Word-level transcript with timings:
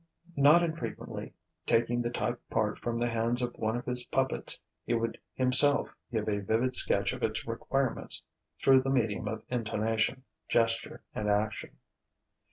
Not 0.35 0.63
infrequently, 0.63 1.35
taking 1.67 2.01
the 2.01 2.09
typed 2.09 2.49
part 2.49 2.79
from 2.79 2.97
the 2.97 3.09
hands 3.11 3.39
of 3.43 3.53
one 3.53 3.77
of 3.77 3.85
his 3.85 4.03
puppets, 4.07 4.59
he 4.83 4.95
would 4.95 5.19
himself 5.35 5.93
give 6.11 6.27
a 6.27 6.39
vivid 6.41 6.75
sketch 6.75 7.13
of 7.13 7.21
its 7.21 7.45
requirements 7.45 8.23
through 8.63 8.81
the 8.81 8.89
medium 8.89 9.27
of 9.27 9.43
intonation, 9.51 10.23
gesture, 10.49 11.03
and 11.13 11.29
action. 11.29 11.77